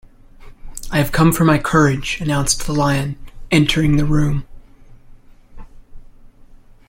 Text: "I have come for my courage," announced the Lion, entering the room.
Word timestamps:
"I 0.89 0.97
have 0.97 1.11
come 1.11 1.31
for 1.31 1.45
my 1.45 1.59
courage," 1.59 2.19
announced 2.21 2.65
the 2.65 2.73
Lion, 2.73 3.17
entering 3.51 3.97
the 3.97 4.03
room. 4.03 4.47